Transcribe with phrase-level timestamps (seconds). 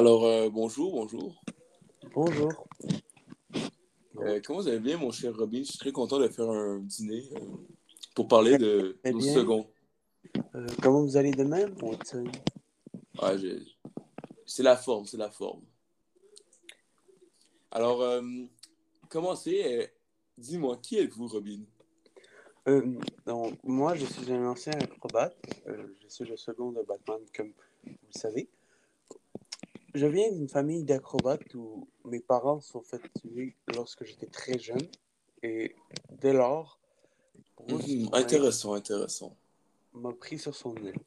[0.00, 1.42] Alors, euh, bonjour, bonjour.
[2.14, 2.66] Bonjour.
[4.16, 5.58] Euh, comment vous allez bien, mon cher Robin?
[5.58, 7.40] Je suis très content de faire un dîner euh,
[8.14, 9.34] pour parler de Très 12 bien.
[9.34, 9.66] secondes.
[10.82, 12.24] Comment vous allez de même, Watson?
[13.20, 13.60] Ouais, j'ai-
[14.46, 15.60] c'est la forme, c'est la forme.
[17.70, 18.22] Alors,
[19.10, 19.90] commencez.
[20.38, 21.60] Dis-moi, qui êtes-vous, Robin?
[22.68, 25.36] Euh, donc, moi, je suis un ancien acrobate.
[25.66, 27.52] Je suis le second de Batman, comme
[27.84, 28.48] vous le savez.
[29.94, 34.86] Je viens d'une famille d'acrobates où mes parents sont fait tuer lorsque j'étais très jeune.
[35.42, 35.74] Et
[36.10, 36.78] dès lors,
[37.56, 39.36] Bruce Mhm, Intéressant, intéressant.
[39.92, 40.98] m'a pris sur son aile.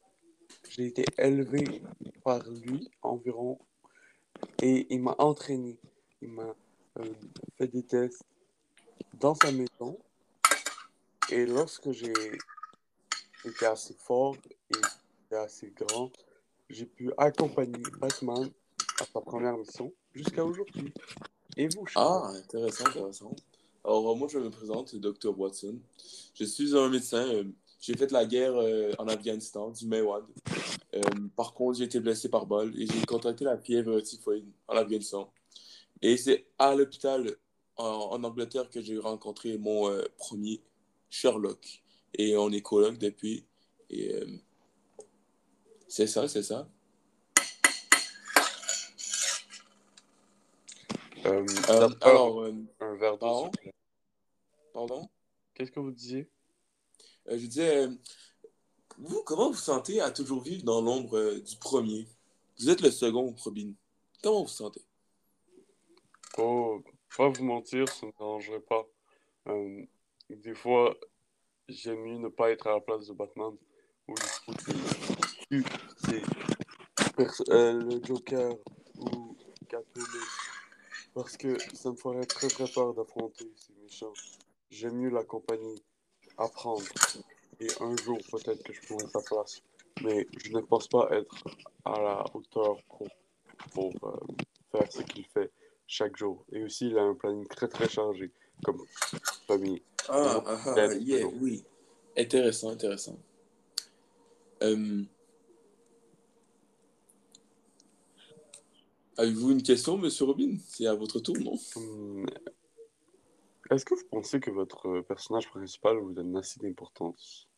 [0.70, 1.82] J'ai été élevé
[2.22, 3.58] par lui environ
[4.62, 5.78] et il m'a entraîné.
[6.20, 6.54] Il m'a
[6.98, 7.04] euh,
[7.56, 8.22] fait des tests
[9.14, 9.98] dans sa maison.
[11.30, 12.12] Et lorsque j'ai
[13.44, 14.36] été assez fort
[15.32, 16.10] et assez grand,
[16.68, 18.50] j'ai pu accompagner Batman
[19.00, 20.92] à sa première mission jusqu'à aujourd'hui.
[21.56, 21.84] Et vous?
[21.94, 23.36] Ah, intéressant, intéressant.
[23.84, 25.38] Alors, euh, moi, je me présente, Dr.
[25.38, 25.78] Watson.
[26.34, 27.26] Je suis un médecin.
[27.28, 27.44] euh,
[27.80, 29.86] j'ai fait la guerre euh, en Afghanistan, du.
[29.92, 31.00] Euh,
[31.36, 35.30] par contre, j'ai été blessé par balle et j'ai contracté la fièvre typhoïde en Afghanistan.
[36.00, 37.36] Et c'est à l'hôpital
[37.76, 40.62] en, en Angleterre que j'ai rencontré mon premier
[41.10, 41.82] Sherlock.
[42.14, 43.44] Et on est coloc depuis.
[43.90, 44.14] Et
[45.88, 46.68] c'est ça, c'est ça.
[51.26, 53.50] Euh, Euh, alors, euh, un verre d'eau,
[54.72, 55.08] pardon?
[55.54, 56.28] Qu'est-ce que vous disiez?
[57.28, 57.90] Euh, je disais, euh,
[58.98, 62.06] vous, comment vous sentez à toujours vivre dans l'ombre du premier?
[62.58, 63.72] Vous êtes le second, Robin.
[64.22, 64.82] Comment vous sentez?
[66.36, 66.82] Oh,
[67.16, 68.86] pas vous mentir, ça ne me dérangerait pas.
[70.28, 70.94] Des fois,
[71.68, 73.56] j'aime mieux ne pas être à la place de Batman.
[74.08, 74.14] Ou
[77.18, 78.52] le Joker
[78.98, 79.36] ou
[79.68, 80.20] Catwoman.
[81.14, 84.12] Parce que ça me ferait très très peur d'affronter ces méchants.
[84.70, 85.76] J'aime mieux l'accompagner,
[86.36, 86.82] apprendre.
[87.60, 89.62] Et un jour, peut-être que je pourrai sa place.
[90.02, 91.44] Mais je ne pense pas être
[91.84, 93.08] à la hauteur pour,
[93.72, 94.16] pour euh,
[94.72, 95.52] faire ce qu'il fait
[95.86, 96.44] chaque jour.
[96.50, 98.32] Et aussi, il a un planning très très chargé,
[98.64, 98.82] comme
[99.46, 99.82] famille.
[100.08, 101.64] Ah, ah, ah, yeah, oui.
[102.16, 103.16] Intéressant, intéressant.
[104.62, 105.02] Euh,
[109.16, 110.56] Avez-vous une question, Monsieur Robin?
[110.66, 111.54] C'est à votre tour, non?
[113.70, 117.48] Est-ce que vous pensez que votre personnage principal vous donne assez d'importance?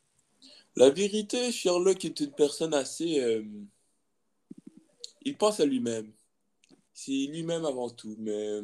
[0.76, 3.20] La vérité, Sherlock est une personne assez...
[3.20, 3.42] euh,
[5.22, 6.12] Il pense à lui-même.
[6.92, 8.62] C'est lui-même avant tout, mais euh,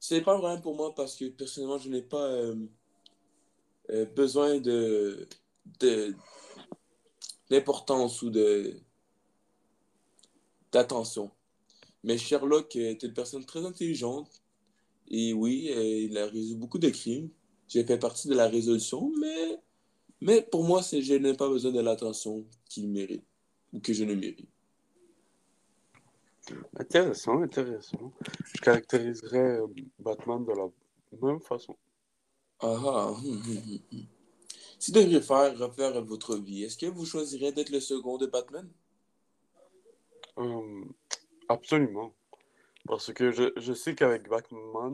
[0.00, 2.56] c'est pas vrai pour moi parce que personnellement, je n'ai pas euh,
[3.90, 5.28] euh, besoin de,
[5.80, 6.14] de
[7.50, 8.80] d'importance ou de
[10.72, 11.30] d'attention.
[12.04, 14.42] Mais Sherlock est une personne très intelligente
[15.08, 17.30] et oui, euh, il a résolu beaucoup de crimes.
[17.68, 19.58] J'ai fait partie de la résolution, mais
[20.20, 23.24] mais pour moi, je n'ai pas besoin de l'attention qu'il mérite
[23.72, 24.48] ou que je ne mérite.
[26.78, 28.12] Intéressant, intéressant.
[28.54, 29.66] Je caractériserais euh,
[29.98, 30.68] Batman de la
[31.20, 31.76] même façon.
[32.60, 34.06] Ah, ah, hum, hum, hum.
[34.78, 38.26] Si vous deviez faire refaire votre vie, est-ce que vous choisirez d'être le second de
[38.26, 38.68] Batman?
[40.36, 40.92] Hum,
[41.52, 42.14] absolument.
[42.86, 44.92] Parce que je, je sais qu'avec Batman,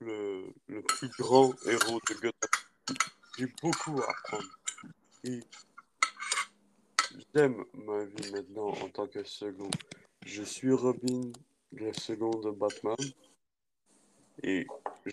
[0.00, 2.96] le, le plus grand héros de Gotham,
[3.38, 4.58] j'ai beaucoup à apprendre.
[5.24, 5.40] Et
[7.34, 9.70] j'aime ma vie maintenant en tant que second.
[10.24, 11.32] Je suis Robin,
[11.72, 12.96] le second de Batman.
[14.42, 14.66] Et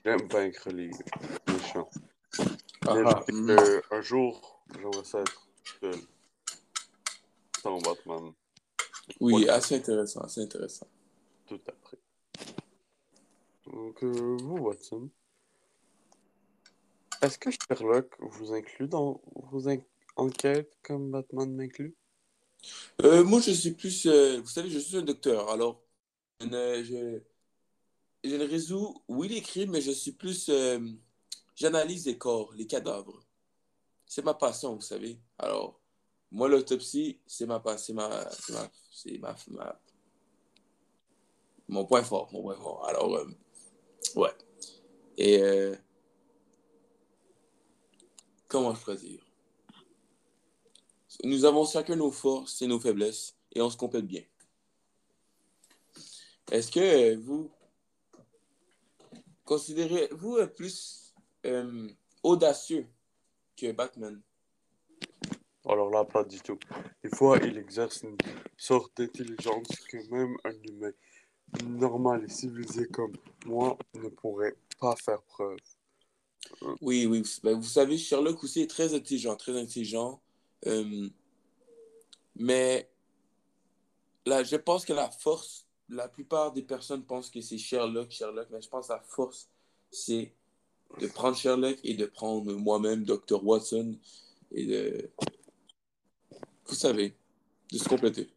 [0.03, 0.92] j'aime vaincre les
[1.48, 1.90] méchants.
[2.88, 5.48] Ah, Mais ah, que un jour, j'aimerais ça être
[5.80, 5.96] seul.
[7.62, 8.34] Sans Batman.
[9.19, 10.88] Oui, assez intéressant, assez intéressant.
[11.47, 11.97] Tout après.
[13.66, 15.09] Donc, euh, vous, Watson,
[17.22, 19.78] est-ce que Sherlock vous inclut dans vos en-
[20.18, 21.96] enquêtes comme Batman m'inclut?
[23.02, 25.82] Euh, moi, je suis plus, euh, vous savez, je suis un docteur, alors
[26.40, 27.22] je ne, je,
[28.23, 30.50] je ne résous, oui, les crimes, mais je suis plus,
[31.55, 33.26] j'analyse les corps, les cadavres.
[34.05, 35.17] C'est ma passion, vous savez.
[35.38, 35.79] Alors,
[36.34, 38.53] moi, l'autopsie, c'est ma, c'est ma, c'est
[39.20, 39.80] ma, c'est ma,
[41.68, 42.88] mon point fort, mon point fort.
[42.88, 43.30] Alors, euh,
[44.16, 44.34] ouais.
[45.16, 45.76] Et euh,
[48.47, 49.24] comment je pourrais dire?
[51.24, 54.24] Nous avons chacun nos forces et nos faiblesses et on se complète bien.
[56.52, 57.52] Est-ce que euh, vous
[59.46, 61.14] considérez-vous plus
[62.24, 62.88] audacieux
[63.56, 64.20] que Batman?
[65.73, 66.59] Alors là, pas du tout.
[67.03, 68.17] Des fois, il exerce une
[68.58, 70.91] sorte d'intelligence que même un humain
[71.66, 73.14] normal et civilisé comme
[73.46, 75.58] moi ne pourrait pas faire preuve.
[76.81, 77.23] Oui, oui.
[77.43, 80.22] Ben, vous savez, Sherlock aussi est très intelligent, très intelligent.
[80.67, 81.09] Euh,
[82.35, 82.90] mais
[84.26, 88.47] là, je pense que la force, la plupart des personnes pensent que c'est Sherlock, Sherlock,
[88.52, 89.49] mais je pense que la force,
[89.91, 90.34] c'est
[90.99, 93.43] de prendre Sherlock et de prendre moi-même, Dr.
[93.43, 93.97] Watson,
[94.52, 95.09] et de.
[96.68, 97.16] Vous savez,
[97.72, 98.30] de se compléter.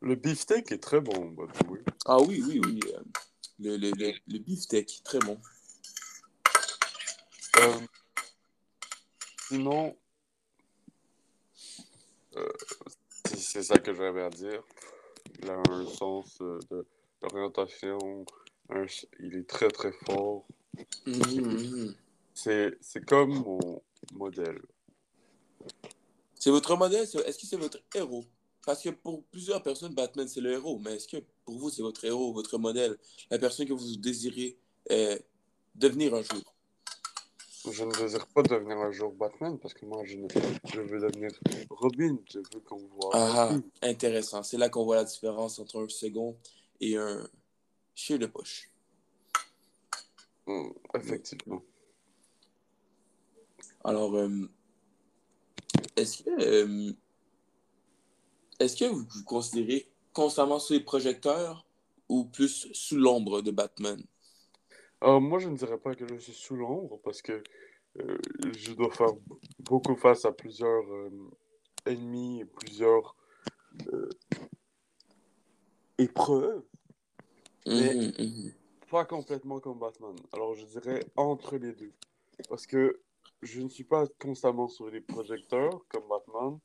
[0.00, 1.36] Le beefsteak est très bon,
[1.68, 1.78] oui.
[2.06, 2.80] Ah oui, oui, oui.
[2.94, 3.02] euh,
[3.58, 5.38] Le, le, le, le beefsteak, très bon.
[7.58, 7.80] Euh,
[9.48, 9.96] sinon,
[12.36, 12.52] euh,
[13.26, 14.62] c'est ça que j'avais à dire.
[15.42, 16.86] Il a un sens euh, de
[19.20, 20.46] il est très très fort.
[21.06, 21.94] Mhm, mhm.
[22.34, 23.82] C'est comme mon
[24.14, 24.60] modèle.
[26.40, 27.06] C'est votre modèle?
[27.06, 28.24] c'est- Est-ce que c'est votre héros?
[28.64, 30.78] Parce que pour plusieurs personnes, Batman, c'est le héros.
[30.78, 32.96] Mais est-ce que pour vous, c'est votre héros, votre modèle,
[33.30, 34.56] la personne que vous désirez
[34.90, 35.18] euh,
[35.74, 36.42] devenir un jour?
[37.70, 40.28] Je ne désire pas devenir un jour Batman parce que moi je, ne-
[40.72, 41.30] je veux devenir
[41.68, 42.16] Robin.
[42.32, 43.10] Je veux qu'on voit.
[43.12, 43.62] Ah, Robin.
[43.82, 44.42] intéressant.
[44.42, 46.38] C'est là qu'on voit la différence entre un second
[46.80, 47.28] et un
[47.94, 48.70] chien de poche.
[50.46, 51.62] Mm, effectivement.
[53.84, 54.48] Alors, euh,
[55.96, 56.92] est-ce que, euh,
[58.58, 61.66] est-ce que vous vous considérez constamment sous les projecteurs
[62.08, 64.02] ou plus sous l'ombre de Batman?
[65.00, 67.42] Alors, moi, je ne dirais pas que je suis sous l'ombre parce que
[68.00, 68.18] euh,
[68.52, 69.12] je dois faire
[69.60, 71.10] beaucoup face à plusieurs euh,
[71.86, 73.16] ennemis et plusieurs
[73.92, 74.08] euh,
[75.98, 76.62] épreuves,
[77.66, 78.52] Mais- Mhm, mhm.
[78.90, 80.16] pas complètement comme Batman.
[80.32, 81.92] Alors, je dirais entre les deux.
[82.48, 83.00] Parce que
[83.42, 86.58] je ne suis pas constamment sur les projecteurs comme Batman.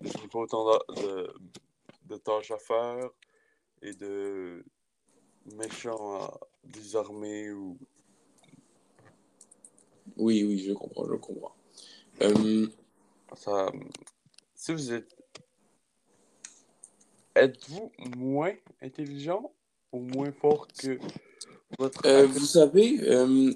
[0.00, 0.64] Je n'ai pas autant
[0.96, 1.32] de,
[2.08, 3.08] de- tâches à faire
[3.82, 4.64] et de
[5.56, 7.76] méchants à désarmer ou
[10.16, 11.54] Oui, oui, je comprends, je comprends.
[12.22, 12.66] Euh,
[13.34, 13.70] Ça,
[14.54, 15.14] si vous êtes.
[17.34, 19.52] Êtes-vous moins intelligent
[19.92, 20.98] ou moins fort que
[21.78, 22.06] votre.
[22.06, 23.52] euh, vous savez, euh,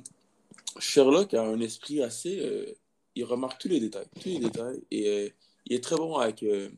[0.78, 2.38] Sherlock a un esprit assez...
[2.40, 2.72] euh,
[3.14, 5.28] il remarque tous les détails, tous les détails, et euh,
[5.66, 6.42] il est très bon avec...
[6.42, 6.70] euh,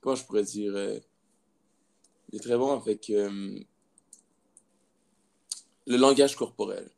[0.00, 0.72] comment je pourrais dire...
[2.32, 3.64] il est très bon avec le
[5.86, 6.90] langage corporel.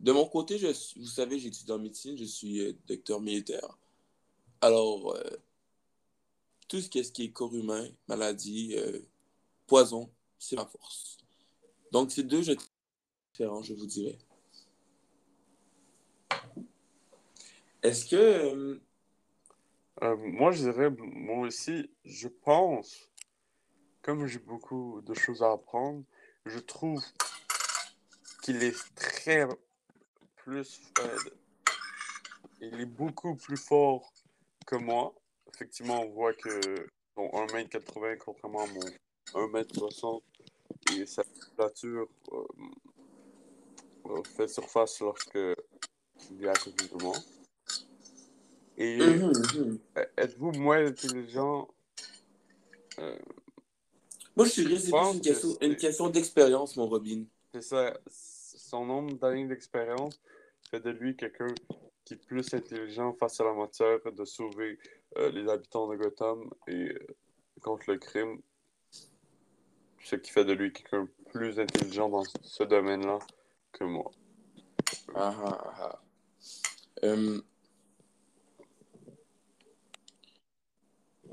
[0.00, 3.78] De mon côté, je, vous savez, j'étudie en médecine, je suis docteur militaire.
[4.60, 5.16] Alors,
[6.68, 8.74] tout ce qui est, ce qui est corps humain, maladie,
[9.66, 11.18] poison, c'est ma force.
[11.92, 12.56] Donc, c'est deux jeux
[13.32, 14.18] différents, je vous dirais.
[17.82, 18.16] Est-ce que...
[18.16, 18.80] euh,
[20.02, 23.08] Euh, moi, je dirais, moi aussi, je pense,
[24.02, 26.04] comme j'ai beaucoup de choses à apprendre,
[26.46, 27.02] je trouve
[28.42, 29.46] qu'il est très
[30.36, 30.80] plus.
[30.98, 31.18] euh,
[32.60, 34.12] il est beaucoup plus fort
[34.66, 35.14] que moi.
[35.52, 36.60] Effectivement, on voit que
[37.14, 40.22] son 1m80, contrairement à mon 1m60,
[40.92, 41.22] et sa
[41.84, 42.06] euh,
[44.06, 45.38] euh, fait surface lorsque
[46.30, 47.16] de moi.
[48.76, 49.78] Et mhm.
[49.96, 51.68] euh, êtes-vous moins intelligent
[52.98, 53.16] euh,
[54.36, 57.24] Moi, je suis c'est plus une que question, c'est- une question d'expérience, mon Robin.
[57.52, 57.94] C'est ça.
[58.08, 60.20] Son nombre d'années d'expérience
[60.70, 61.54] fait de lui quelqu'un
[62.04, 64.78] qui est plus intelligent face à la matière de sauver
[65.16, 66.98] euh, les habitants de Gotham et euh,
[67.62, 68.40] contre le crime.
[70.02, 73.20] Ce qui fait de lui quelqu'un plus intelligent dans ce domaine-là
[73.72, 74.10] que moi.
[75.14, 76.00] Ah, ah, ah.
[77.02, 77.40] Euh,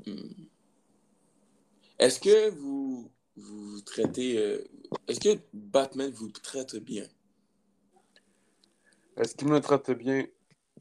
[0.06, 0.46] hmm.
[1.98, 4.38] Est-ce que vous vous traitez...
[4.38, 4.64] euh,
[5.06, 7.06] Est-ce que Batman vous traite bien?
[9.16, 10.26] Est-ce qu'il me traite bien?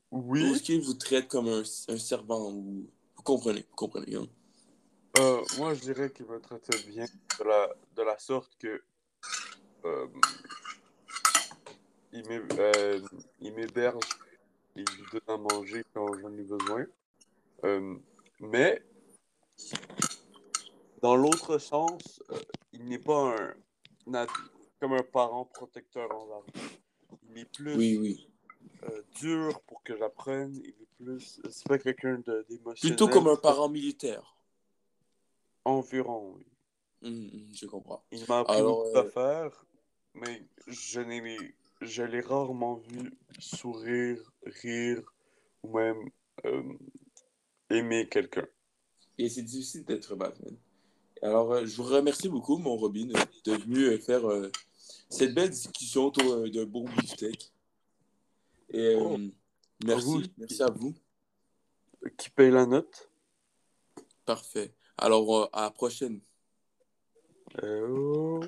[0.10, 0.52] Ou Oui.
[0.52, 2.52] est-ce qu'il vous traite comme un, un servant?
[2.52, 2.90] Ou...
[3.16, 4.28] Vous comprenez, vous comprenez, hein?
[5.20, 7.06] Euh, moi, je dirais qu'il me traite bien
[7.40, 8.82] de la, de la sorte que
[9.86, 10.08] euh,
[12.14, 13.02] il euh,
[13.42, 14.08] il m'héberge
[14.76, 16.86] il me donne à manger quand j'en ai besoin.
[17.64, 17.96] Euh,
[18.40, 18.82] mais
[21.02, 22.40] dans l'autre sens, euh,
[22.74, 24.26] il n'est pas un,
[24.80, 26.46] comme un parent protecteur envers moi.
[27.30, 28.28] Il est plus Oui, oui.
[28.84, 30.56] euh, dur pour que j'apprenne.
[30.56, 31.42] Il est plus.
[31.50, 32.18] C'est pas quelqu'un
[32.50, 32.76] d'émotionnel.
[32.80, 34.36] Plutôt comme un parent militaire.
[35.66, 36.46] Environ, oui.
[37.04, 38.04] Hum, hum, je comprends.
[38.12, 39.66] Il m'a appris Alors, beaucoup euh, d'affaires,
[40.14, 41.22] mais je n'ai
[41.82, 45.02] je l'ai rarement vu sourire, rire
[45.64, 46.10] ou même
[46.46, 46.64] euh,
[47.70, 48.48] aimer quelqu'un.
[49.18, 50.56] Et c'est difficile d'être Batman.
[51.22, 53.08] Alors, euh, je vous remercie beaucoup, mon Robin,
[53.46, 54.50] de venir faire euh,
[55.10, 57.52] cette belle discussion autour euh, d'un bon beefsteak.
[58.70, 59.18] Et Oh.
[59.86, 60.22] merci, vous.
[60.38, 60.94] merci à vous.
[62.18, 63.12] Qui paye la note?
[64.26, 64.74] Parfait.
[64.98, 66.22] Alors, à la prochaine.
[67.62, 68.40] Euh,